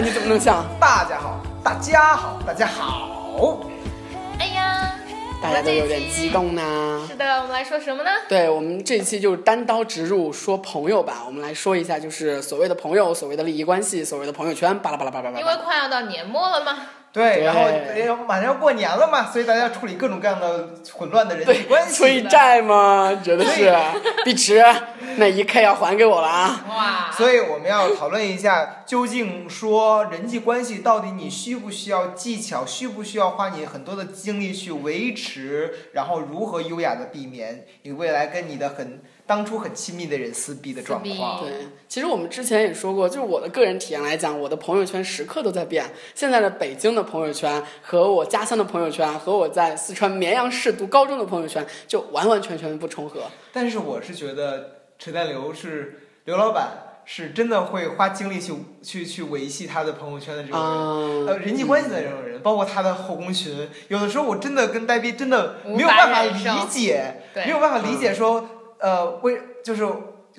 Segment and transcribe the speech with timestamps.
[0.00, 0.06] 呢？
[0.06, 0.64] 你怎么能像？
[0.80, 3.60] 大家好，大家好，大家好。
[4.38, 4.94] 哎呀，
[5.42, 7.04] 大家都有点激动呢。
[7.08, 8.10] 是的，我们来说什么呢？
[8.28, 15.58] 对我们这一期就是单刀直入说朋友吧，我们来说一下，就是所谓的朋友，所谓的利益关系，所谓的朋友圈，巴拉巴拉巴拉巴拉因为。
[15.64, 16.78] 快要到年末了嘛，
[17.10, 21.94] 对，然后哎马上要过年了嘛，所以大家要处理各种各样的混乱的人际关，系。
[21.94, 23.18] 催债吗？
[23.24, 23.74] 觉得是，
[24.24, 24.62] 碧池，
[25.16, 26.64] 那一 K 要还给我了啊！
[26.68, 41.44] 哇，所以我们要讨论一下，究竟说人际关系到底你需不需要技巧，需不需要花你很多的精力去维持，然后如何优雅的避免你未来跟你的很当初很亲密的人撕逼的状况。
[41.44, 45.84] 对，其实我们之前也说过，就是我的个人体验来讲，我的朋友圈时刻都在变。
[46.14, 53.24] 现在的北京的朋友圈和我家乡的朋友圈，和我在四川绵阳市读高中的朋友圈，就完完全全不重合。
[53.52, 60.70] 但是我是觉得陈代刘是刘老板，是真的会花精力去去去维系他的朋友圈的这种人。
[60.70, 69.86] 嗯，呃，人际关系的这种人，包括他的后宫群，有的时候我真的跟呆逼真的没有办法理解，没有办法理解说，呃，为就是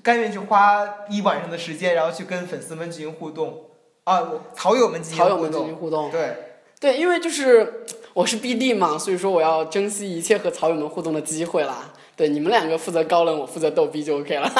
[0.01, 3.65] 甘愿去花一晚上的时间，然后去跟粉丝们进行互动，
[4.05, 6.11] 啊，我草友们进行互草友们进行动，互动。
[6.11, 6.35] 对，
[6.79, 11.91] 对，因为就是我是 BD 嘛，所以说我要珍惜一切和草友们互动的机会啦。
[12.15, 14.51] 对，你们两个负责高冷，我负责逗逼就 OK 了。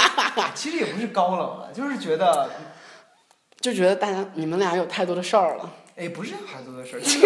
[0.55, 2.49] 其实也不是高冷了，就是觉得，
[3.59, 5.69] 就觉得大家你们俩有太多的事儿了。
[5.99, 7.19] 哎，不是孩子的事儿， 就是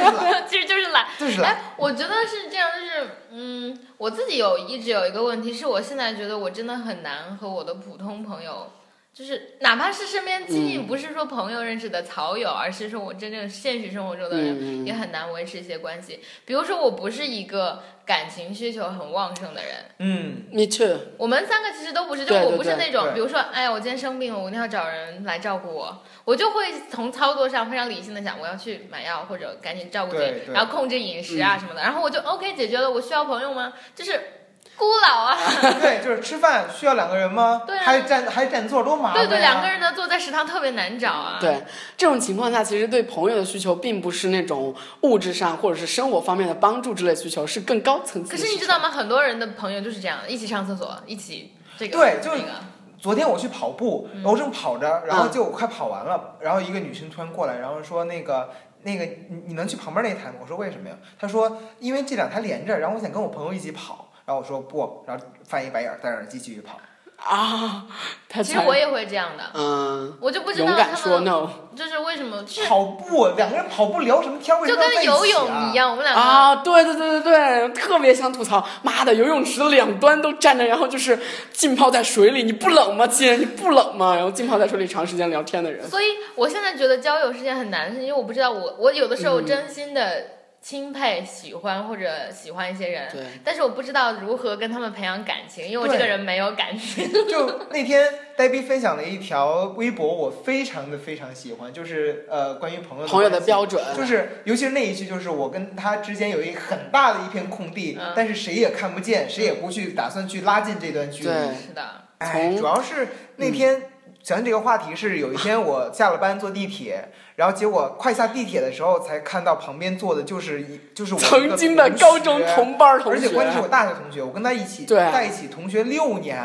[0.00, 1.06] 懒， 其实就是懒。
[1.18, 8.72] 就是懒，哎，我觉得是这样，就是嗯，我自己有一直有一个问题，是我现在觉得我真的很难和我的普通朋友，
[9.18, 10.86] 就是哪怕是身边亲近，嗯。
[10.86, 16.20] 不是说朋友认识的草友，而是说我真正现实生活中的人，嗯也很难维持一些关系。
[16.44, 21.00] 比如说，我不是一个感情需求很旺盛的人，嗯，Me too。
[21.16, 23.14] 我们三个其实都不是，就我不是那种，对。
[23.14, 33.72] 比如说，哎呀，我今天生病了，我一定要找人来照顾我，我就会从操作上非常理性的想，我要去买药或者赶紧照顾自己，然后控制饮食啊什么的，然后我就 OK 解决了，我需要朋友吗？
[33.96, 34.37] 就是
[34.78, 35.36] 孤老啊，
[35.80, 37.62] 对，就是吃饭需要两个人吗？
[37.66, 39.28] 对啊还占还占座，多麻烦呀！
[39.28, 41.64] 对对，两个人的座在食堂特别难找啊，对，
[41.96, 48.36] 这种情况下，其实对朋友的需求并不是那种物质上或者是生活方面的帮助之类需求，是更高层次的。
[48.36, 48.88] 可是你知道吗？
[48.88, 52.52] 很多人的朋友就是这样，一起上厕所，一起这个对就是那个，
[53.00, 58.50] 昨天我去跑步，嗯我正跑着，然后嗯就快跑完了，然后一个女生突然过来，然后说那个
[58.82, 60.36] 那个你你能去旁边那台吗？
[60.40, 60.94] 我说为什么呀？
[61.18, 66.78] 她说因为这两台连着，然后我想跟我朋友一起跑，然后我说不，然后翻一白眼儿，戴着耳机继续跑。
[67.16, 67.86] 啊，
[68.28, 74.60] 他其实我也会这样的，嗯，我就不知道勇敢说 no 就是为什么，就是跑步，两个人跑步聊什么天儿？
[74.60, 75.72] 为什就么要在跟游一起啊泳一。
[75.74, 76.20] 样，我们两个。
[76.20, 81.18] 啊，对对对对对，特别想吐槽，妈的，游泳池的两端都站着，然后就是
[81.50, 83.40] 浸泡在水里，你不冷吗，亲？
[83.40, 84.14] 你不冷吗？
[84.14, 90.24] 然后浸泡在水里长时间聊天的人，所以我现在觉得交友是件很难的事情，因为我不知道我我有的时候嗯真心的
[90.60, 97.08] 钦佩、喜欢或者喜欢一些人，对，但是我不知道如何跟他们培养感情，因为我这个人没有感情。
[97.28, 108.12] 就 那天呆逼分享了一条微博，我非常的非常喜欢，就是呃关于朋友朋友的标准，就是，尤其是那一句，就是我跟他之间有一很大的一片空地，嗯。
[108.16, 111.30] 但是谁也看不见，谁也不去打算去拉近这段距离。
[111.54, 113.82] 是的，哎，主要是那天
[114.22, 124.98] 讲这个话题是有一天我下了班坐地铁，然后结果快下地铁的时候才看到旁边坐的就是一就是我曾经的高中同班同学，而且关键是我大学同学，我跟他一起对。
[125.12, 126.36] 在一起同学六年，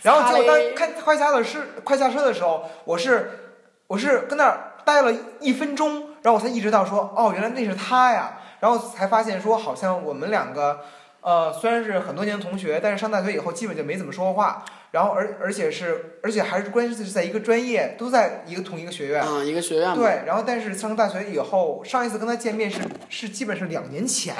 [0.00, 3.58] 然后结果擦嘞当看快下的是快下车的时候，我是
[3.88, 10.80] 我是跟那儿待了一分钟，然后我才意识到说哦，原来那是他呀，然后才发现说好像我们两个
[11.20, 19.22] 呃虽然是很多年同学，但是上大学以后基本就没怎么说过话，然后而而且是而且还是关键是在一个专业，都在一个同一个学院。
[19.22, 24.34] 啊，一个学院，对，然后但是上大学以后，上一次跟他见面是是基本是两年前，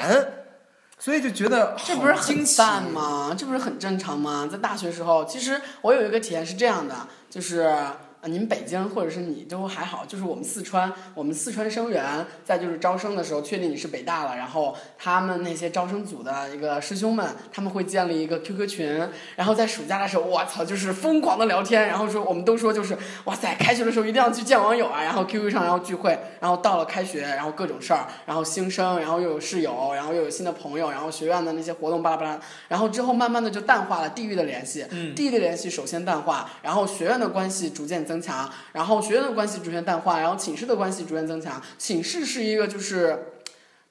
[0.97, 3.35] 所以就觉得这不是很淡吗？
[3.37, 4.49] 这不是很正常吗？
[4.51, 6.95] 在大学时候，其实我有一个体验是这样的，
[7.29, 7.71] 就是。
[8.21, 12.03] 呃，你们北京或者是你都还好，就是我们四川，我们四川生源
[12.43, 32.37] 在就是招生的时候确定你是北大了，然后他们那些招生组的一个师兄们，他们会建立一个 QQ 群，然后在暑假的时候，我操，就是疯狂的聊天，然后说我们都说就是哇塞，开学的时候一定要去见网友啊，然后 QQ 上然后聚会，然后到了开学，然后各种事儿，然后新生，然后又有室友，然后又有新的朋友，然后学院的那些活动巴拉巴拉，
[32.67, 35.15] 然后之后慢慢的就淡化了地域的联系，嗯。
[35.15, 43.25] 地域的联系首先淡化，然后学院的关系逐渐增强，然后学院的关系逐渐淡化，然后寝室的关系逐渐增强，寝室是一个就是。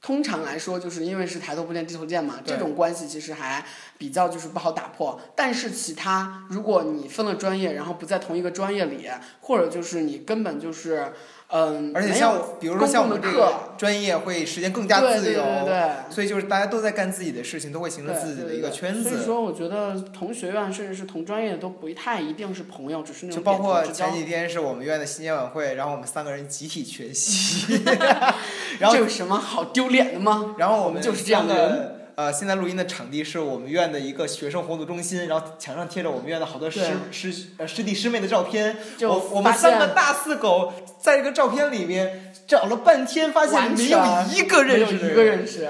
[0.01, 3.65] 通常来说，就是因为是抬头不见低头见嘛，这种关系其实还
[3.99, 5.21] 比较就是不好打破。
[5.35, 9.09] 但是其他，如果你分了专业，然后不在同一个专业里，
[9.41, 11.13] 或者就是你根本就是
[11.51, 15.91] 嗯，而且像我比如说像我们这个专业会时间更加自由，对对对。
[16.11, 19.09] 所以就是大家都在干自己的事情，都会形成自己的一个圈子。
[19.09, 27.83] 所以说，我觉得同学院甚至是同专业都不太一定是朋友，只是那种就包括前几天是我们院的新年晚会，然后我们三个人集体缺席，
[28.79, 30.55] 然后这有什么好丢脸的吗？
[30.59, 31.98] 然后我们就是这样的人。
[32.19, 36.81] 呃，现在录音的场地是我们院的一个学生活动中心，然后墙上贴着我们院的好多师
[37.13, 38.77] 师呃师弟师妹的照片。
[38.97, 44.01] 就我我们三个大四狗在这个照片里面找了半天，发现完没有
[44.35, 45.69] 一个认识的没有一个认识。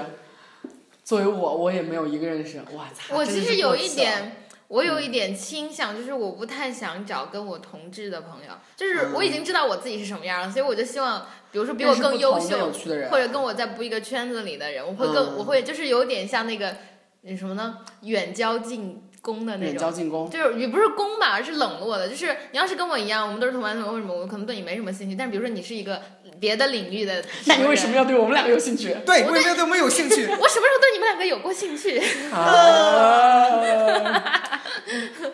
[1.03, 2.59] 作为我，我也没有一个认识。
[2.71, 3.15] 我操！
[3.15, 16.75] 我其实有一点，我有一点倾向，就是我不太想找跟我同志的朋友，就是我已经知道我自己是什么样了，所以我就希望，比如说比我更优秀，趣的人，或者跟我在不一个圈子里的人，我会更，嗯我会就是有点像那个
[17.21, 19.89] 那什么呢，远交近攻的那种远种。
[19.89, 20.29] 交近攻。
[20.29, 22.07] 就是也不是攻吧，而是冷落的。
[22.07, 25.15] 就是你要是跟我一样，我们都是同班同学，为什么我可能对你没什么兴趣？
[25.15, 26.01] 但是比如说你是一个
[26.39, 27.95] 别的领域的，那你为什么？
[27.95, 28.95] 要对我们两个有兴趣？
[29.05, 30.25] 对，为什么对我们有兴趣？
[30.27, 31.99] 我什么时候对你们两个有过兴趣？
[32.31, 34.21] 啊，嗯，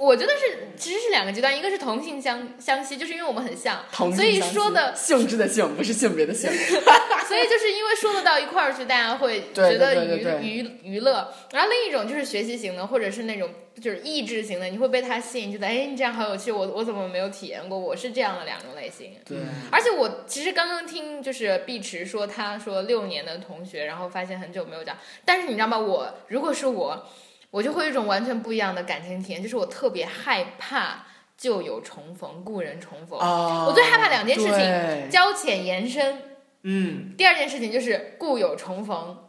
[0.00, 6.50] 我觉得是其实是两个极端，一个是同性相相吸，就是因为我们很像，所以说的，性质的性，不是性别的性。
[7.28, 10.06] 所以就是因为说得到一块儿去，大家会 觉得
[10.40, 11.30] 娱娱娱乐。
[11.52, 17.78] 然后另一种就是学习型的，或者是那种就是意志型的，你会被他吸引，觉得哎你这样好有趣，我我怎么没有体验过？
[17.78, 19.12] 我是这样的两种类型。
[19.26, 19.36] 对，
[19.70, 24.96] 而且我其实刚刚听就是碧池说，他说六年的同学，然后发现很久没有讲。
[25.26, 25.78] 但是你知道吗？
[25.78, 27.06] 我如果是我，
[27.50, 31.04] 我就会有一种完全不一样的感情体验，就是我特别害怕
[31.36, 33.18] 旧友重逢、故人重逢。
[33.18, 36.22] 啊，我最害怕两件事情交浅言深，
[36.62, 39.26] 嗯，第二件事情就是故友重逢。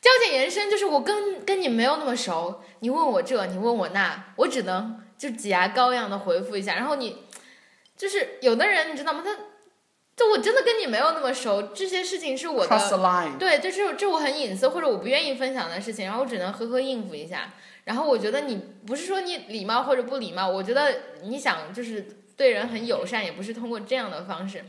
[0.00, 6.74] 交浅言深就是我跟跟你没有那么熟，你问我这，你问我那，我只能就挤牙膏一样的回复一下。
[6.76, 7.24] 然后你
[7.96, 9.22] 就是有的人你知道吗？
[9.24, 9.36] 他
[10.18, 12.68] 就我真的跟你没有那么熟，这些事情是我的。
[13.38, 17.54] 对，就是这我很隐私或者我不愿意分享的事情，然后我只能呵呵应付一下。
[17.84, 20.92] 然后我觉得你不是说你礼貌或者不礼貌，我觉得
[21.22, 22.04] 你想就是
[22.36, 24.64] 对人很友善，也不是通过这样的方式。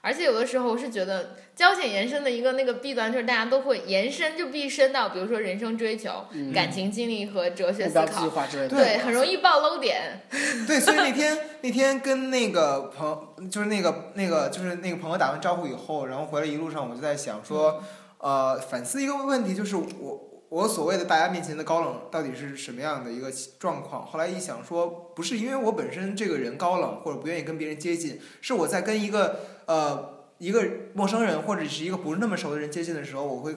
[0.00, 6.24] 而且有的时候我是觉得交浅延伸的一个那个弊端就是大家都会延伸就必伸到，比如说人生追求、
[6.54, 8.76] 感情经历和哲学思考，划之类的。
[8.76, 10.22] 对，很容易爆漏点。
[10.66, 17.82] 对，所以那天 那天跟那个朋，就是那个那个就是那个朋友打完招呼以后，然后回来一路上我就在想说，
[18.18, 24.06] 呃，反思一个问题，就是我我所谓的大家面前的高冷到底是什么样的一个状况？
[24.06, 30.18] 后来一想说，不是因为我本身这个人高冷或者不愿意跟别人接近，是我在跟一个呃。
[30.38, 30.64] 一个
[30.94, 33.56] 陌生人或者是一个不是那么熟的人接近的时候，我会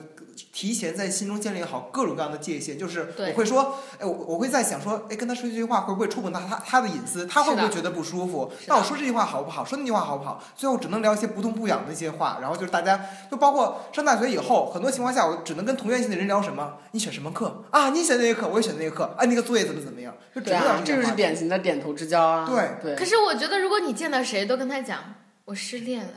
[0.52, 7.26] 提前在心中建立好各种各样的界限，就是我会说，哎，我我会在想说，哎，跟他说这句话会不会触碰到他他的隐私？
[7.26, 8.50] 他会不会觉得不舒服？
[8.66, 9.64] 那我说这句话好不好？
[9.64, 10.42] 说那句话好不好？
[10.56, 16.74] 最后只能聊一些不痛不痒的一些话，然后就是大家，就包括上大学以后，很多情况下我只能跟同院系的人聊什么？
[16.92, 17.90] 你选什么课啊？
[17.90, 20.14] 你选那个课，我也选那个课，啊，那个作业怎么怎么样？
[20.34, 21.12] 就只能聊这这就是。
[21.14, 22.48] 典型的点头之交啊。
[22.48, 24.98] 对对可是我觉得如果你见到谁都跟他讲
[25.44, 26.12] 我失恋了，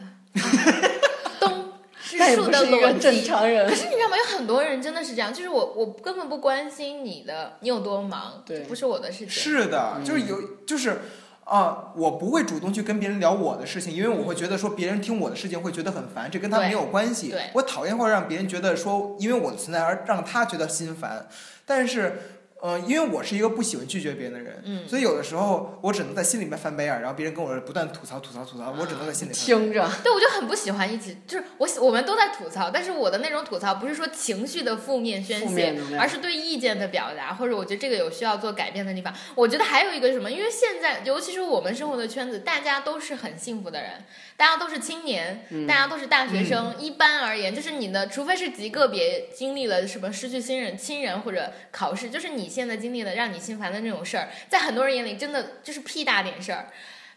[2.17, 2.99] 东是那也树的不是一个逻辑。
[2.99, 3.75] 正常人可。
[3.75, 4.17] 是你知道吗？
[4.17, 9.29] 有很多人真的是这样，就是我我根本不关心你的，你有多忙，对不是我的事情。
[9.29, 11.01] 是的，就是有，就是
[11.43, 17.49] 啊、我不会主动去跟别人聊我的事情，因为我会觉得说别人听我的事情会觉得很烦，这跟他没有关系对。
[17.53, 21.27] 我讨厌或者让别人觉得说因为我的存在而让他觉得心烦，
[21.65, 22.21] 但是。
[22.65, 39.13] 呃，因为我是一个不喜欢拒绝别人的人，嗯所以有的时候我只能在心里面翻白眼，然后别人跟我不断吐槽吐槽吐槽，我只能在心里听着，对，我就很不喜欢一起就是我喜我们都在吐槽，但是我的那种吐槽不是说情绪的负面宣泄而是对意见的表达，或者我觉得这个有需要做改变的地方。
[39.35, 40.31] 我觉得还有一个什么？
[40.31, 43.91] 因为现在尤其是我们生活的圈子，大家都是很幸福的人，
[44.37, 46.75] 大家都是青年，嗯大家都是大学生。
[46.77, 56.67] 一般而言，就是你的，除非是极个别经历了什么失去亲人、亲人或者考试，就是你现在经历的让你心烦的那种事儿，在很多人眼里真的就是屁大点事儿。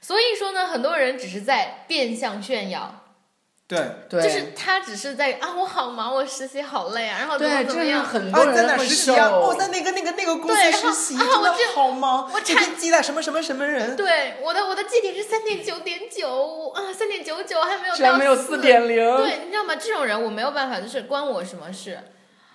[0.01, 3.08] 所以说呢，很多人只是在变相炫耀，
[3.69, 8.01] 对，对，就是他只是在啊，我好忙，我实习好累啊，然后怎么对，这是怎么样。
[8.01, 9.29] 啊，很多人在哪实习啊？
[9.29, 13.95] 受哦，在那个那个那个公司实习，啊真的我这好忙，我这天接待什么什么什么人。
[13.95, 18.97] 对，我的我的绩点是三点九点九啊，三点九九还没有到没有四点零。
[19.19, 19.77] 对，你知道吗？
[19.77, 22.01] 这种人我没有办法，就是关我什么事？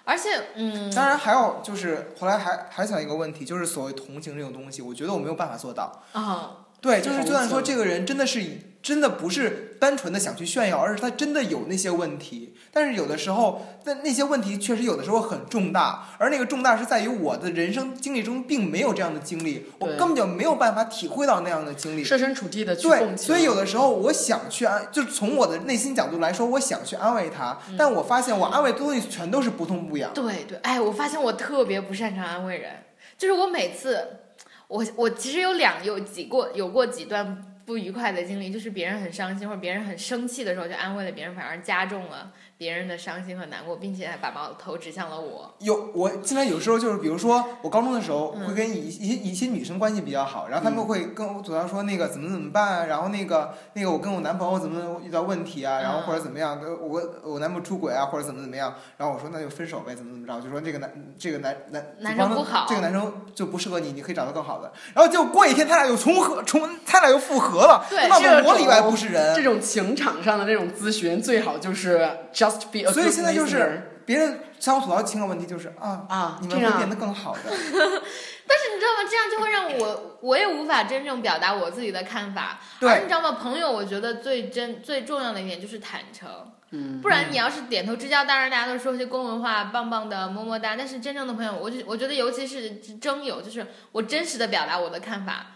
[0.05, 6.03] 而且，嗯，当然还有就是后来还还想一个问题，就是所谓同情这种东西，我觉得我没有办法做到。
[6.11, 12.53] 啊，对，就是就算说这个人真的是以真的不是单纯的想去炫耀，而是他真的有那些问题。
[12.69, 22.03] 但是有的时候，但那些问题确实有的时候很重大，而那个重大是在于我的人生经历中并没有这样的经历，我根本就没有办法体会到那样的经历。
[22.03, 23.25] 设身处地的去对，共情。
[23.27, 30.11] 所以有的时候我想去安，就是从我的内心角度来说，我想去安慰他，嗯但我发现我安慰的东西全都是不痛不痒。
[30.13, 32.83] 对对，哎，我发现我特别不擅长安慰人，
[33.17, 34.19] 就是我每次，
[34.67, 45.53] 我我其实有两有几过有过几段不愉快的经历，就是别人很伤心或者别人很生气的时候，就安慰了别人，反而加重了别人的伤心和难过，并且还把矛头指向了我。
[45.59, 48.43] 有我现在有时候就是，比如说我高中的时候嗯。
[48.43, 77.41] 会跟一一些一些女生关系比较好，然后她们会跟我主要说那个怎么怎么办啊，然后那个那个我跟我男朋友怎么遇到问题啊，然后或者怎么样，呃我我男朋友出轨啊，或者怎么怎么样，然后我说那就分手呗，怎么怎么着，就说这个男这个男男男生不好这个男生就不适合你，你可以找到更好的，然后结果过一天他俩又重合重，他俩又复合了，对他妈这种我里外不是人，这种情场上的这种咨询，最好就是 just be a 所以现在就是别人向我吐槽情感问题，就是啊，啊，你们会变得更好的。
[77.49, 79.09] 但是你知道吗？
[79.09, 82.59] 这样就会让我我也无法真正表达我自己的看法。
[82.79, 83.31] 对而你知道吗？
[83.31, 86.29] 朋友，我觉得最真最重要的一点就是坦诚。
[86.71, 90.75] 嗯，不然你要是点头之交，当然大家都说些公文话，棒棒的，么么哒。
[90.75, 95.47] 但是真正的朋友，我就我觉得，尤其是真友，就是我真实的表达我的看法。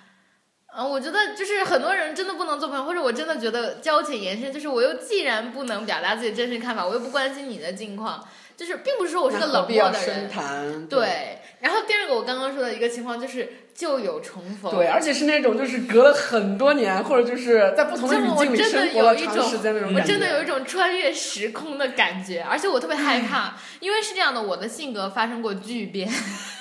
[0.76, 8.24] 嗯，我觉得就是很多人真的不能做朋友，或者我真的觉得交浅言深，就是我又既然不能表达自己真实看法，我又不关心你的近况，
[8.58, 10.28] 就是并不是说我是个冷漠的人。
[10.28, 10.88] 谈？
[10.88, 14.76] 对，然后第二个我刚刚说的一个情况就是旧友重逢。
[14.76, 20.02] 对，而且是那种就是隔了很多年，或者就是在不同的这语境里么我真的生活了有一种长时间那种我。
[20.02, 26.12] 真的有一种穿越时空的感觉，而且我特别害怕，因为是这样的，我的性格发生过巨变。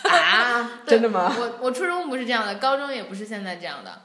[0.05, 1.35] 啊， 真的吗？
[1.39, 4.03] 我我初中不是这样的，高中也不是现在这样的。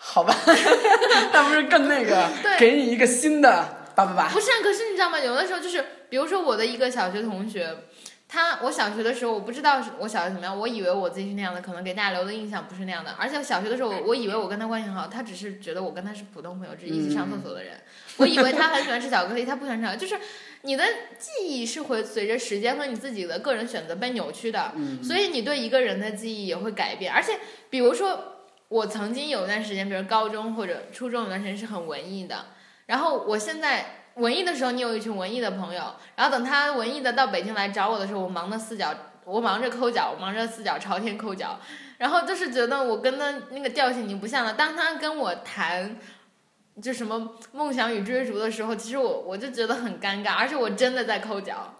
[0.00, 0.32] 好吧，
[1.34, 4.28] 那不是更那个对，给你一个新的叭叭叭。
[4.28, 5.18] 不是啊，可是你知道吗？
[5.18, 7.68] 有的时候就是，比如说我的一个小学同学，
[8.28, 13.10] 他我小学的时候我不知道我小学怎么样，我以为我自己是那样的，可能给大家留的印象不是那样的。
[13.18, 17.74] 而且小学的时候，我以为我跟他关系很好，他只是觉得我跟他是普通朋友，只是一起上厕所的人。
[18.18, 20.22] 我以为他很喜欢吃巧克力，他不喜欢吃巧克力，就是
[20.62, 20.84] 你的
[21.18, 27.12] 记忆是会随着时间和你自己的个人选择被扭曲的，所以你对一个人的记忆也会改变。
[27.12, 27.38] 而且，
[27.68, 28.36] 比如说
[28.68, 32.46] 我曾经有一段时间，比如高中或者初中有段时间是很文艺的，
[32.88, 41.60] 然后我现在文艺的时候，你有一群文艺的朋友，然后等他文艺的到北京来找我的时候，我忙的四脚，我忙着抠脚，忙着四脚朝天抠脚，
[41.98, 44.54] 然后就是觉得我跟他那个调性已经不像了。
[44.54, 45.98] 当他跟我谈
[46.82, 51.74] 就什么梦想与追逐的时候，其实我我就觉得很尴尬，而且我真的在抠脚。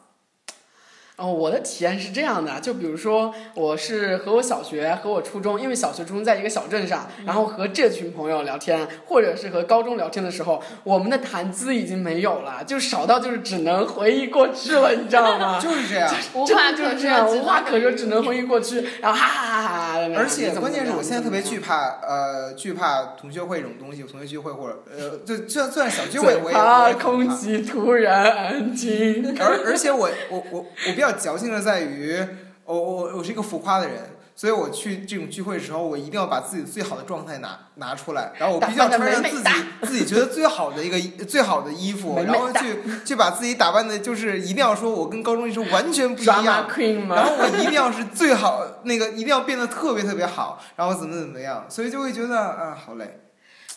[1.18, 15.58] 哦，我的体验是这样的，就比如说，我是和我小学和我初中，因为小学、初中在一个小镇上，然后和这群朋友聊天，或者是和高中聊天的时候，我们的谈资已经没有了，就少到就是只能回忆过去了，你知道吗？
[15.60, 16.08] 就是这样。
[16.34, 19.98] 无真话可说，的就是这样，无话可说，只能回忆过去， 然后哈哈哈哈。
[20.16, 26.92] 而且关键是我现在特别惧怕，呃，惧怕同学会这种东西，同学聚会或者呃，就就算就算小聚会，我也怕。
[26.92, 29.36] 空气突然安静。
[29.40, 32.18] 而而且我我我我比较矫情的在于，
[32.64, 46.68] 我我我是一个浮夸的人，所以我去这种聚会的时候，我一定要把自己最好的状态拿拿出来，然后我必须要穿上自己美美 自己觉得最好的一个最好的衣服，美美然后去去把自己打扮的，就是一定要说我跟高中时候完全不一样。
[46.68, 47.24] queen 然？
[47.24, 53.20] 后我一定要是最好，那个一定要变得特别特别好，然后怎么怎么样，所以就会觉得啊好累。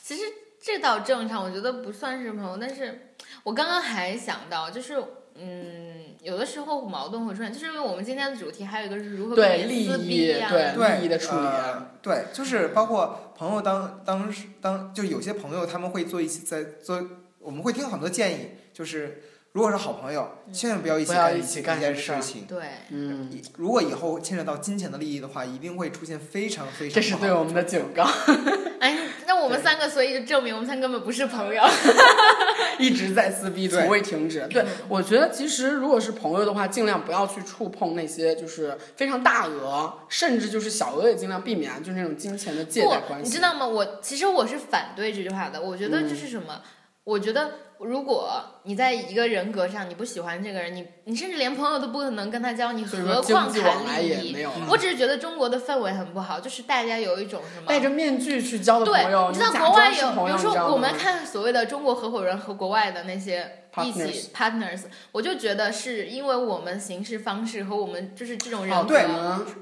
[0.03, 0.23] 其实
[0.61, 2.57] 这倒正常，我觉得不算是朋友。
[2.57, 5.01] 但是我刚刚还想到，就是
[5.35, 5.80] 嗯，
[6.21, 17.03] 有的时候矛盾会出现，就是因为我们今天的主题还有一个是如何避对利益对对利益的处理呃，对，就是包括朋友当当时当就有些朋友他们会做一些在做，
[17.39, 22.45] 我们会听很多建议，就是如果是好朋友，千万不要一起干一起干一件事情。
[22.45, 28.03] 对，嗯，如果以后牵扯到金钱的利益的话，一定会出现非常非常这是对我们的警告，
[28.79, 31.61] 哎，那我们三个所以就证明我们三个根本不是朋友。
[32.79, 34.47] 一直在撕逼，从未停止。
[34.49, 43.29] 对，我觉得其实如果是朋友的话，尽量不要去触碰那些就是非常大额，甚至就是小额也尽量避免，就是那种金钱的借贷，关系。
[43.29, 43.67] 你知道吗？
[43.67, 45.61] 我其实我是反对这句话的。
[45.61, 46.61] 我觉得这是什么？
[47.03, 47.51] 我觉得
[47.83, 48.29] 如果
[48.63, 54.47] 你在一个人格上你不喜欢这个人，你你甚至连朋友都不可能跟他交，你何况谈利益？
[54.69, 60.67] 我只是觉得中国的氛围很不好，就是大家有一种什么戴着面具去交的对，朋友，你知道国外有，装是朋友，比如你知道吗？
[60.67, 69.05] 说我们看所谓的中国合伙人和国外的那些一起 partners，我就觉得是因为我们行事方式和我们就是这种人对。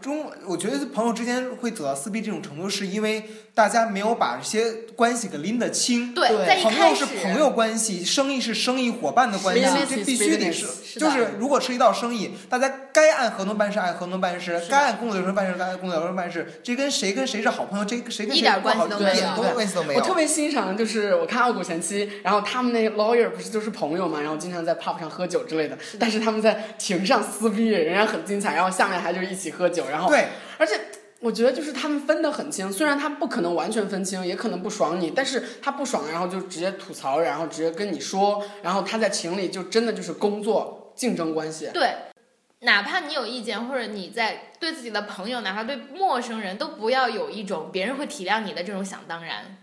[0.02, 3.24] 中，我觉得朋友之间会走到撕逼这种程度，是因为
[3.54, 6.14] 大家没有把这些关系给拎得清。
[6.14, 19.16] 对，对朋在一开始友是朋友关系，生意是生意伙伴的关系这必须得是，就是如果涉及到生意，大家该按合同办事按合同办事该按工作流程办事该按工作流程办事，这跟谁跟谁是好朋友，这谁跟谁一点关系不好一都没有。
[19.16, 20.00] 点都关系都没有。
[20.00, 30.80] 我特别欣赏，就是我看《傲骨贤妻》，然后他们那个 lawyer 不是就是朋友嘛，然后经常在 pub 上喝酒之类的，但是他们在庭上撕逼，人家很精彩，然后下面还就是一起喝酒，然后对，而且
[31.22, 41.70] 我觉得就是他们分得很清，虽然他不可能完全分清，也可能不爽你，但是他不爽，然后就直接吐槽，然后直接跟你说，然后他在情里就真的就是工作竞争关系。
[41.74, 41.94] 对，
[42.62, 49.58] 哪怕你有意见，或者你在对自己的朋友，哪怕对陌生人，都不要有一种别人会体谅你的这种想当然。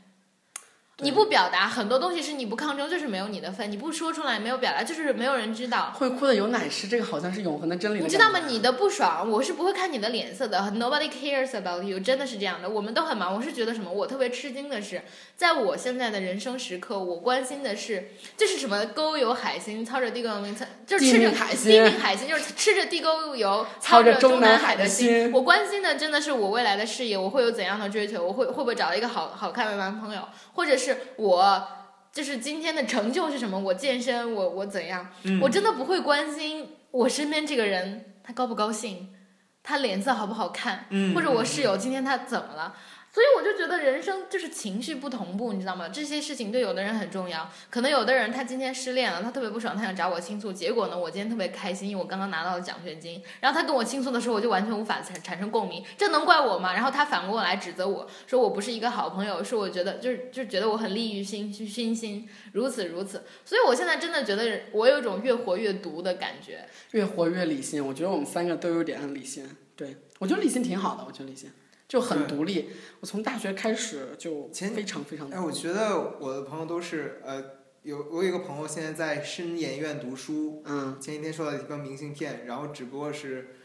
[1.02, 5.92] 你不表达很多东西是你不抗争，就是没有你的份；你不说出来，没有表达，就是没有人知道。
[5.94, 10.58] 会哭的有奶吃，这个好像是永恒的真理的你知道吗你的不爽，我是不会看你的脸色的。
[10.58, 12.70] Nobody cares about you，真的是这样的。
[12.70, 13.92] 我们都很忙，我是觉得什么？
[13.92, 15.02] 我特别吃惊的是，
[15.36, 20.46] 在我现在的人生时刻，我关心的是，就是什么沟油海星，操着地沟油
[20.86, 30.22] 就是吃着海星地命海星，就是吃着地沟油，操着着中南海的的心 我关心的真的是我未来的事业，我会有怎样的追求，我会会不会找到一个好好看的男朋友，
[30.54, 30.85] 或者是
[31.16, 31.68] 我。
[32.12, 33.58] 就是今天的成就是什么？
[33.58, 35.06] 我健身，我我怎样？
[35.24, 39.14] 嗯我真的不会关心我身边这个人他高不高兴，
[39.62, 42.74] 他脸色好不好看，嗯或者我室友今天他怎么了。
[43.16, 45.88] 所以我就觉得人生就是情绪不同步，你知道吗？
[45.88, 56.74] 这些事情对有的人很重要，可能有的人他今天失恋了，他特别不爽，他想找我倾诉，结果呢，我今天特别开心，因为我刚刚拿到了奖学金，然后他跟我倾诉的时候，我就完全无法产产生共鸣，这能怪我吗？
[56.74, 66.68] 然后他反过来指责我说我不是一个好朋友，说我觉得就是就觉得我很利欲熏熏心，如此如此，所以我现在真的觉得我有一种越活越毒的感觉。
[66.90, 69.48] 越活越理性，我觉得我们三个都有点理性。
[69.74, 71.50] 对我觉得理性挺好的，我觉得理性
[71.88, 72.70] 就很独立。
[73.00, 77.42] 我从大学开始就前非常非常哎，我觉得我的朋友都是呃，
[77.82, 83.56] 有我有一个朋友现在在深研院读书，嗯，前几天收到一个明信片，然后只不过是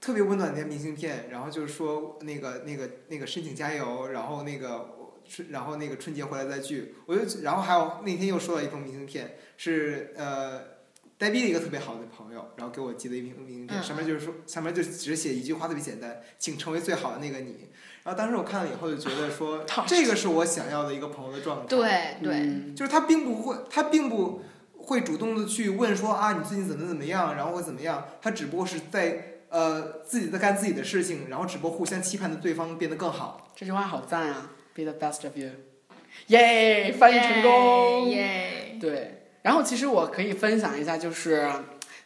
[0.00, 10.69] 特别温暖的一张明信片，然后就是说那个那个那个申请加油，然后那个春然后那个春节回来再聚，我就然后还有那天又收到一封明信片，是呃。
[11.20, 17.68] 呆逼的一个特别好的朋友，然后给我寄了一瓶明信片，嗯上面就是说，上面就只写一句话，特别简单，请成为最好的那个你。
[18.02, 21.66] 然后当时我看了以后就觉得说， 这个是我想要的一个朋友的状态。
[21.66, 24.40] 对对，嗯就是他并不会，他并不
[24.78, 33.52] 会主动的去问说啊，你最近怎么怎么样，然后会怎么样，他只不过是在呃自己在干自己的事情，然后只不过互相期盼的对方变得更好。
[33.54, 35.50] 这句话好赞啊！Be the best of you，
[36.28, 38.08] 耶，翻译成功。
[38.08, 38.78] 耶！
[38.80, 41.50] 对，然后其实我可以分享一下，就是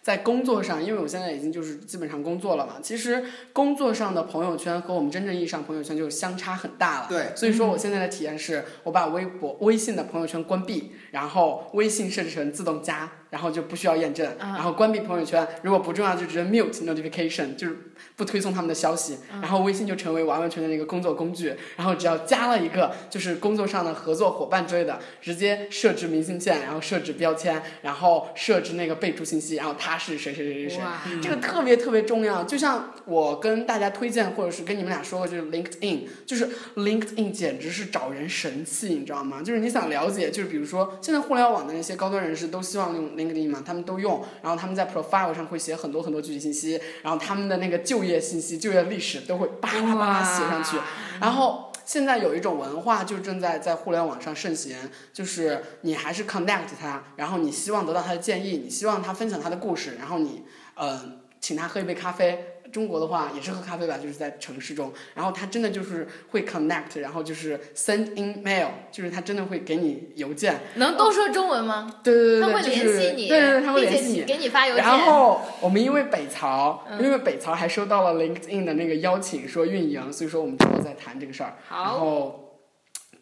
[0.03, 7.07] 在工作上，因为我现在已经就是基本上工作了嘛，其实工作上的朋友圈和我们真正意义上朋友圈就相差很大了。
[7.09, 17.77] 对，所以说我现在的体验是，我把微博、微信的朋友圈关闭，然后微信设置成自动加，然后就不需要验证，啊然后关闭朋友圈，如果不重要就直接 mute notification，就是
[18.15, 30.79] 不推送他们的消息，然后微信就成为完完全全的一个工作工具，然后只要加了一个就是工作上的合作伙伴之类的，直接设置明信片，然后设置标签，然后设置那个备注信息，然后他是谁谁谁谁谁。
[30.79, 39.43] 哇，这个特别特别重要，就像我跟大家推荐，或者是跟你们俩说过，就是 LinkedIn，就是 LinkedIn 简直是找人神器，你知道吗？
[39.43, 50.77] 就是你想了解，就是比如说现在互联网的那些高端人士都希望用 LinkedIn 嘛，他们都用，然后他们在 profile 上会写很多很多具体信息，然后他们的那个就业信息、就业历史都会巴拉巴拉写上去，
[51.21, 51.71] 然后。
[51.87, 54.75] 现在有一种文化就正在在互联网上盛行，
[55.13, 60.45] 就是你还是 connect 他，然后你希望得到他的建议，你希望他分享他的故事，然后你
[60.77, 60.99] 呃
[61.43, 62.54] 请他喝一杯咖啡。
[62.75, 72.01] 中国的话也是喝咖啡吧，就是在城市中，然后他真的就是会 connect，然后就是 send email，就是他真的会给你邮件，能都说中文吗？
[72.03, 74.23] 对对对对，他会联系你，对对对，他会联系你。
[74.25, 74.83] 给你发邮件。
[74.83, 81.55] 然后我们因为北曹，嗯因为北曹还收到了 LinkedIn 的那个邀请，说运营，所以说我们之后再谈这个事儿。
[81.71, 82.44] 然好，后，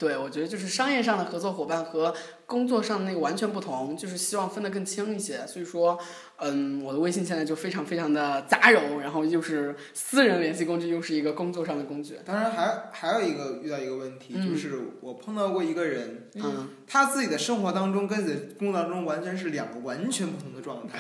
[0.02, 2.12] 对我觉得就是商业上的合作伙伴和
[2.44, 5.46] 工作上的那个完全不同，就是希望分得更清一些。
[5.46, 5.96] 所以说，
[6.38, 12.18] 嗯，我的微信现在就非常非常的杂糅，然后又是私人联系工具，又是一个工作上的工具。
[12.24, 20.98] 当然还还有一个遇到一个问题，嗯就是我碰到过一个人，嗯，他自己的生活当中跟自己的工作当中完全是两个完全不同的状态，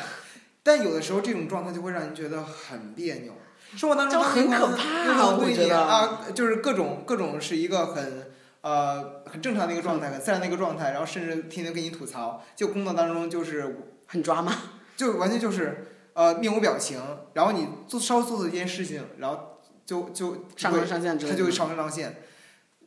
[0.62, 3.32] 但有的时候这种状态就会让人觉得很别扭。
[3.74, 8.30] 生活当中就很可怕我觉得啊，就是各种各种是一个很
[8.62, 14.56] 呃很正常的一个状态，很自然的一个状态，然后甚至天天跟你吐槽，就工作当中就是很抓马。
[14.96, 17.00] 就完全就是呃面无表情，
[17.34, 21.36] 然后你做稍微做错一件事情，然后就就上纲上线之类的。
[21.36, 22.22] 他就会上纲上线。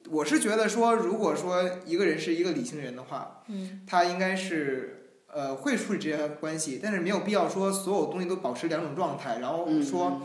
[0.10, 10.22] 我是觉得说，如果说一个人是一个理性人的话，嗯，他应该是呃会处理这些关系，但是没有必要说所有东西都保持两种状态，然后说、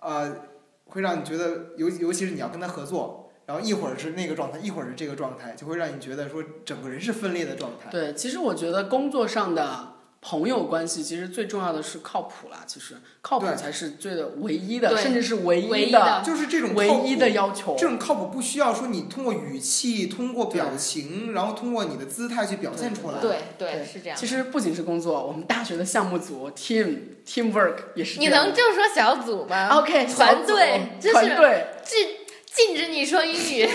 [0.00, 0.48] 呃
[0.86, 7.90] 会让你觉得尤尤其是你要跟他合作，然后一会儿是那个状态，一会儿是这个状态，就会让你觉得说整个人是分裂的状态。
[7.90, 12.58] 对，其实我觉得工作上的朋友关系，其实最重要的是靠谱啦。
[12.64, 17.88] 其实靠谱才是最的唯一的，对甚至是唯唯一的、的就是这种靠唯谱一的要求这。
[17.88, 23.18] 种靠谱不需要说你通过语气、通过表情，然后通过你的姿态去表现出来。
[23.20, 24.28] 对对对是这样其。
[24.28, 28.28] 实不仅是工作，我们大学的项目组 team teamwork 也是你。
[28.28, 32.19] 能就说小组吗 OK 团队就是团队禁
[32.54, 33.68] 禁止你说英语，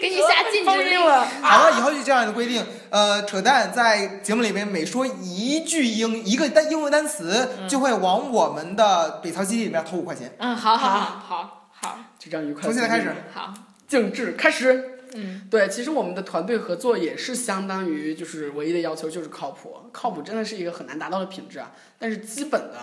[0.00, 1.00] 给你下禁止令。
[1.00, 1.24] 了。
[1.42, 2.64] 好了，以后就这样的规定。
[2.90, 10.34] 呃，扯淡在节目里面每说一句英一个单英文单词，就会往我们的北曹基地里面投五块钱。
[10.38, 12.62] 嗯，好好好好好就这样愉快。
[12.62, 13.54] 从现在开始，好，
[13.86, 14.90] 静置开始。
[15.16, 21.70] 嗯，对，其实我们的团队合作也是相当于就是唯一的要求就是靠谱，靠谱真的是一个很难达到的品质啊。
[22.00, 22.78] 但是基本的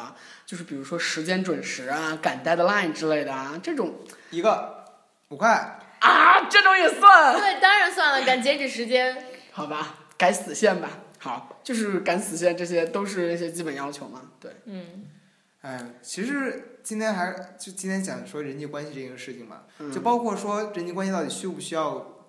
[0.45, 3.95] 就是比如说时间准时啊、赶 deadline 之类的啊，这种
[4.29, 4.80] 一个
[5.31, 5.79] 五块。
[5.99, 9.17] 啊，这种也算，对，当然算了，赶截止时间。
[9.51, 9.95] 好吧？
[10.17, 10.89] 改死线吧。
[11.17, 14.21] 好，就是赶死线，这些都是一些基本要求嘛。
[14.39, 15.05] 对，嗯，
[15.61, 22.20] 哎，其实今天还就今天讲说人际关系这件事情嘛，嗯就包括说人际关系到底需不需要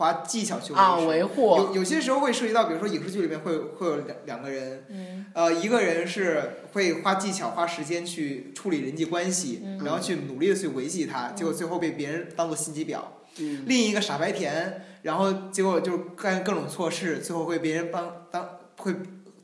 [0.00, 1.56] 花技巧去维啊，维护。
[1.56, 9.84] 有有些时候会涉及到，比如说影视剧里面会会有两两个人，嗯，呃，一个人是会花技巧、花时间去处理人际关系，嗯。
[9.84, 12.98] 然后去努力的去维系他，结果最后被别人当做心机婊。
[13.38, 18.92] 嗯，另一个傻白甜，然后结果就干各种错事，最后会别人帮当会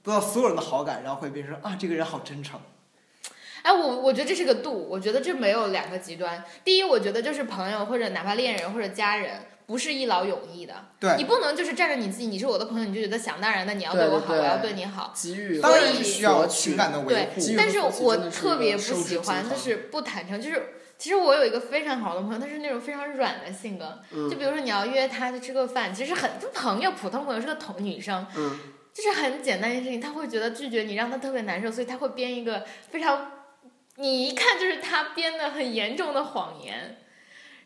[0.03, 2.59] 得到所有人的好感，然后会变成啊这个人好真诚。
[3.63, 6.43] 哎，我我觉得这是个度，我觉得这没有两个极端。
[6.65, 10.75] 第一，我觉得就是朋友或者哪怕恋人或者家人，不是一劳永逸的。
[11.01, 15.13] 对，你不能就是站着你自己，你是我的朋友，你就觉得想当然的你要对我好，对我要对你好。
[15.15, 17.55] 给予当然需要情感的维对护。
[17.57, 23.99] 但是我特别不喜欢，就是不坦诚，就是其实我有一个非常好的朋友，他是那种非常软的性格。
[24.13, 28.59] 嗯就比如说你要约他去吃个饭，其实很就朋友，普通朋友是个同女生，嗯，
[28.95, 33.33] 就是很简单一件事情，他会觉得拒绝你让他特别难受，所以他会编一个非常，
[33.97, 36.99] 你一看就是他编的很严重的谎言。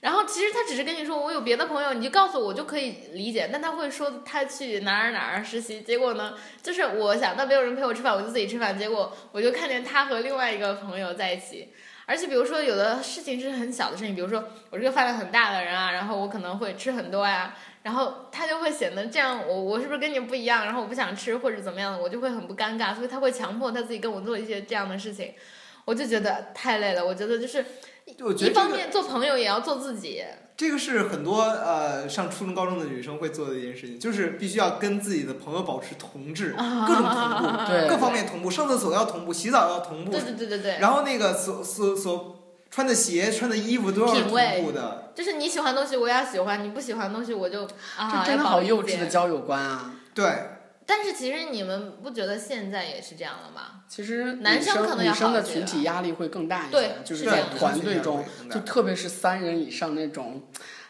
[0.00, 3.50] 然后其实他只是跟你说我有别的朋友，你就告诉我，就可以理解。
[3.52, 11.68] 但他会说他去哪儿哪儿实习，结果呢，就是我想到没有人陪我吃饭，我就自己吃饭，结果我就看见他和另外一个朋友在一起。
[12.06, 20.64] 而且比如说有的事情是很小的事情，比如说我是个饭量很大的人啊，然后我可能会吃很多呀，然后他就会显得这样，我我是不是跟你不一样？
[20.64, 25.34] 然后我不想吃或者怎么样的，我就会很不尴尬，所以他会强迫他自己跟我做一些这样的事情，
[25.84, 27.06] 我就觉得太累了。
[27.06, 27.64] 我觉得就是
[28.20, 30.22] 我觉得这个面做朋友也要做自己，
[30.56, 42.36] 这个是很多呃上初中高中的女生会做的一件事情，就是必须要跟自己的朋友保持同质， 各种同步， 对各方面同步，上厕所要同步，洗澡要同步对，对对对对，然后那个所所所
[42.70, 44.30] 穿的鞋、穿的衣服都要同
[44.62, 45.12] 步的。
[45.14, 47.64] 就是你喜欢的东西我也要喜欢，你不喜欢的东西我就
[47.96, 49.92] 啊这真的好幼稚的交友观啊！
[50.14, 50.24] 对，
[50.92, 53.85] 但是其实你们不觉得现在也是这样了吗？
[53.88, 60.42] 其实男生生可能要女生的群体压力会更大一些对，就是在团队中，就特别是三人以上那种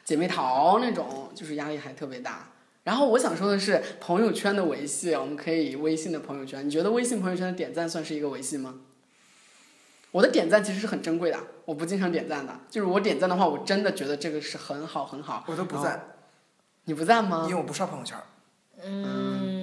[0.02, 2.48] 姐妹淘那种，就是压力还特别大。
[2.84, 8.76] 然后我想说的是，朋友圈的维系，我们可以微信的朋友圈，你觉得微信朋友圈的点赞算是一个维系吗？
[10.12, 15.44] 我的点赞其实是很珍贵的，我不经常点赞的，就是我点赞的话，我真的觉得这个是很好很好。
[15.46, 16.14] 我都不赞，
[16.84, 17.56] 你不赞吗因为？
[17.56, 18.16] 我不刷朋友圈。
[18.82, 19.59] 嗯，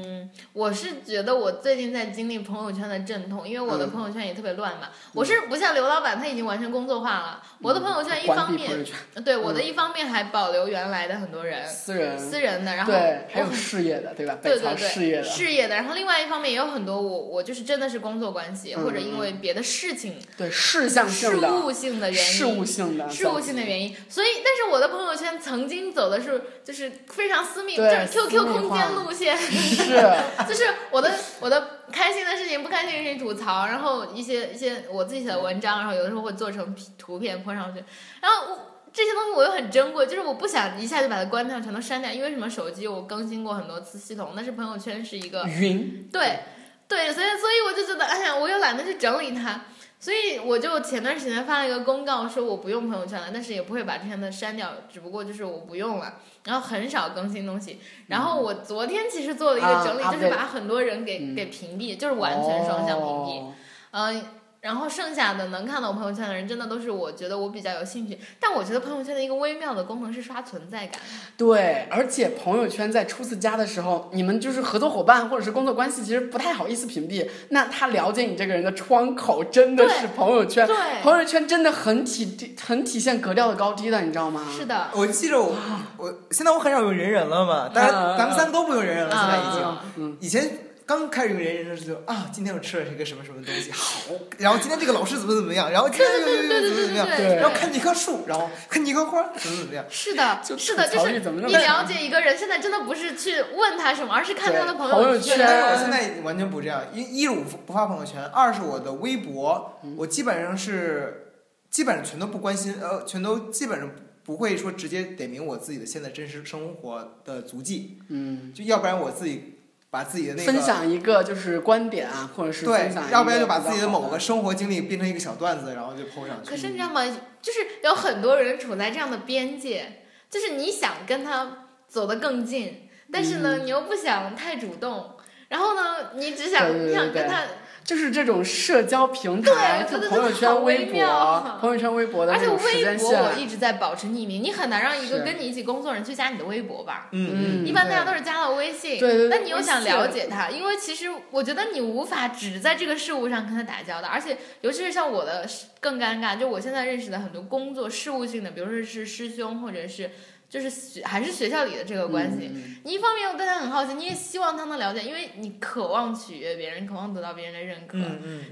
[0.54, 4.89] 我是觉得我最近在经历朋友圈的阵痛，因为我的嗯朋友圈也特别乱嘛。
[5.13, 7.43] 我是不像刘老板，他已经完全工作化了。
[7.62, 8.86] 我的朋友圈一方面，
[9.23, 14.38] 对我的一方面还保留原来的很多人私人私人的，然后对，还有事业的，对吧？
[14.41, 15.76] 对对对，事业的，事业的。
[15.76, 29.95] 然后另外一方面也有很多我我就是真的是工作关系，嗯或者因为别的事情、对事项事性的、务性的原因，事务性的、事务性的原因，所以，但是我的朋友圈曾经走的是就是非常私密，就是 QQ 空间路线，是，
[30.47, 37.83] 就是我的我的开心的事情、不开心的事情吐槽，然后一些一些我自己写的文章，然后有的时候会做成图片泼上去，
[38.21, 38.59] 然后我
[38.91, 42.49] 这些东西我又很珍贵，就是我不想一下就把它关掉，全都删掉，因为什么？
[42.49, 46.39] 手机我更新过很多次系统，但是朋友圈是一个云，对
[46.87, 49.61] 对，所以所以我就觉得，哎呀，我又懒得去整理它。
[49.99, 57.79] 所以我就前段时间发了一个公告，说我不用朋友圈了，但是也不会把之前的删掉，只不过就是我不用了，然后很少更新东西。
[58.07, 63.41] 然后我昨天其实做了一个整理，啊就是把很多人给、嗯给屏蔽，就是完全双向屏蔽。
[63.41, 63.53] 哦
[63.91, 64.25] 嗯、
[64.60, 68.20] 然后剩下的能看到我朋友圈的人，真的都是我觉得我比较有兴趣。
[68.39, 71.00] 但我觉得朋友圈的一个微妙的功能是刷存在感。
[71.38, 77.30] 对，而且朋友圈在初次加的时候，你们就是合作伙伴或者是工作关系，其实不太好意思屏蔽。
[77.50, 84.46] 那他了解你这个人的窗口真的是朋友圈，对，朋友圈真的很体很体现格调的高低的，你知道吗？
[84.52, 84.88] 是的。
[84.93, 85.56] 我记着我
[85.98, 90.17] 我现在我很少用人人了嘛，但是嗯咱们三个都不用人人了，现在已经。
[90.20, 99.84] 以前刚开始用人人的时候啊，今天我吃了一个什么什么东西， 好，然后今天这个老师怎么怎么样，然后今天又又怎么怎么样，对然后看见一棵树，然后看见一棵花，怎么怎么样。
[99.89, 105.36] 是的，是的，就是你了解一个人，现在真的不是去问他什么，而是看他的朋朋友圈。
[105.38, 105.45] 圈。
[105.45, 111.34] 但是我现在完全不这样，一一是我不不发朋友圈，二是我的微博，我基本上是
[111.69, 113.91] 基本上全都不关心，呃，全都基本上
[114.23, 119.57] 不会说直接点名我自己的现在真实生活的足迹，嗯，就要不然我自己
[119.89, 126.50] 把自己的那个分享一个就是观点啊，或者是对分享一，个要不然就把自己的某个生活经历变成一个小段子，然后就 PO 上去。
[126.50, 127.06] 可是你知道吗？
[127.41, 135.15] 就是有很多人处在这样的边界，就是你想跟他走得更近，但是嗯呢，你又不想太主动，
[135.47, 137.43] 然后呢，你只想对对对对你想跟他，
[137.88, 147.08] 就是这种社交平台，对就朋友圈、微微博、朋友圈、微博的而且微博，我一直在保持匿名，你很难让一个跟你一起工作的人去加你的微博吧。
[147.13, 155.47] 嗯一般大家都是加了微信，对对对但你又想了解他，因为其实我觉得你无法只在这个事物上跟他打交道，而且尤其是像我的
[155.80, 160.12] 更尴尬，就我现在认识的很多工作事务性的，比如说是师兄或者是
[160.49, 167.97] 就是学还是学校里的这个关系，嗯你一方面又对他很好奇，你也希望他能了解，因为你渴望取悦别人，渴望得到别人的认可，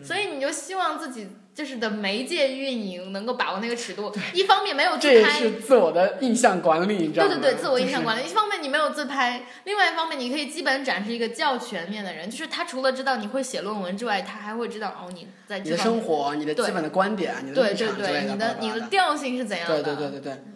[0.03, 5.39] 所以你就希望自己就是的媒介运营能够把握那个尺度，一方面没有自这也拍。
[5.39, 7.36] 是自我的印象管理，你知道吗？
[7.36, 8.03] 对对对，自我印象理。
[8.03, 8.29] 管理。
[8.29, 19.81] 一方面你没有自拍，另外一方面你可以基本展示一个较全面的人，就是他除了知道你会写论文之外，他还会知道哦你在你的生活、你的基本的观点、你的对对对，你的你的调性是怎样的？
[19.81, 20.55] 对对对对对，嗯，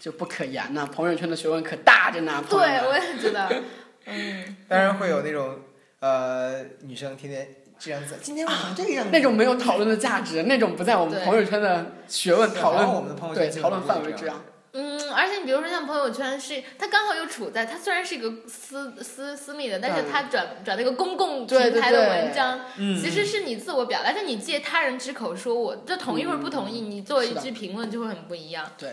[0.00, 0.84] 就不可言呐。
[0.86, 2.42] 朋友圈的学问可大着呢。
[2.48, 3.62] 对，朋友们我也觉得，
[4.06, 5.58] 嗯，当然会有那种
[6.00, 14.42] 呃女生天天这样子，今天晚上这个样子，那种没有讨论的价值，那种不在我们朋友圈的学问讨论我们的朋友圈对讨论范围之上。
[14.72, 28.70] 嗯，而且你比如说像朋友圈是，它刚好又处在它虽然是一个私私私密的，但是对它转转那个公共平台的文章，嗯，其实是你自我表达，但是你借他人之口说我，就同意或者不同意，你做一句评论就会很不一样。
[28.78, 28.92] 对，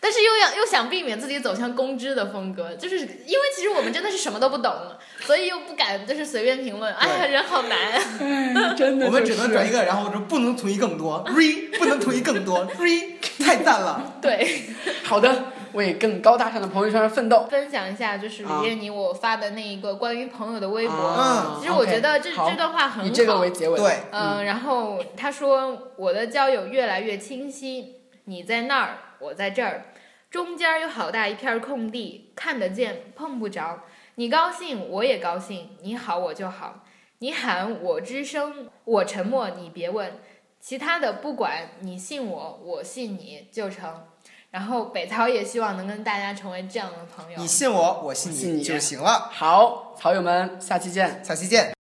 [0.00, 4.72] 但是又要又想避免自己走向公知的风格，就是因为其实我们真的是什么都不懂，
[5.20, 6.92] 所以又不敢就是随便评论。
[6.94, 7.92] 哎呀，人好难。
[7.92, 14.14] 哎真的、我们只能转一个，然后我说不能同意更多，re 不能同意更多，re 太赞了。
[14.22, 14.66] 对，
[15.02, 17.46] 好的，为更高大上的朋友圈奋斗。
[17.50, 20.94] 分享一下就是啊李艳妮我发的那一个关于朋友的微博。
[20.94, 23.04] 啊其实我觉得这这段话很好。
[23.04, 23.76] 以这个为结尾。
[23.76, 29.86] 对，嗯，然后他说我的交友越来越清晰，你在那儿，我在这儿，
[30.30, 33.80] 中间有好大一片空地，看得见，碰不着。
[34.16, 36.84] 你高兴，我也高兴；你好，我就好。
[37.20, 40.20] 你喊我之声，我沉默，你别问。
[40.60, 44.04] 其他的不管，你信我，我信你就成。
[44.50, 47.46] 然后北曹也希望能跟大家成为这样的朋友你。
[47.46, 49.28] 信我，我信你就行了。
[49.30, 51.24] 好，草友们，下期见。
[51.24, 51.77] 下期见。